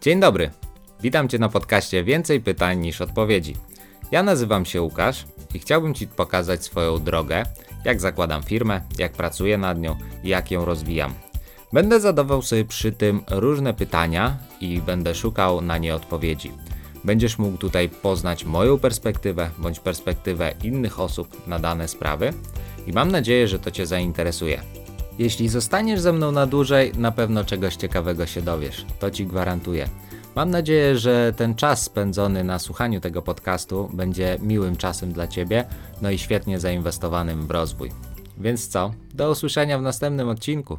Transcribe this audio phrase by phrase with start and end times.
[0.00, 0.50] Dzień dobry.
[1.00, 3.56] Witam Cię na podcaście Więcej pytań niż odpowiedzi.
[4.10, 7.42] Ja nazywam się Łukasz i chciałbym Ci pokazać swoją drogę,
[7.84, 11.14] jak zakładam firmę, jak pracuję nad nią i jak ją rozwijam.
[11.72, 16.52] Będę zadawał sobie przy tym różne pytania i będę szukał na nie odpowiedzi.
[17.04, 22.32] Będziesz mógł tutaj poznać moją perspektywę bądź perspektywę innych osób na dane sprawy
[22.86, 24.62] i mam nadzieję, że to Cię zainteresuje.
[25.18, 28.86] Jeśli zostaniesz ze mną na dłużej, na pewno czegoś ciekawego się dowiesz.
[28.98, 29.88] To ci gwarantuję.
[30.36, 35.64] Mam nadzieję, że ten czas spędzony na słuchaniu tego podcastu będzie miłym czasem dla Ciebie,
[36.02, 37.90] no i świetnie zainwestowanym w rozwój.
[38.38, 38.90] Więc co?
[39.14, 40.78] Do usłyszenia w następnym odcinku.